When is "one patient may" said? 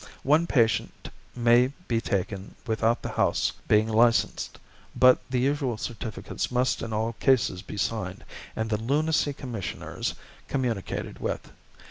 0.23-1.73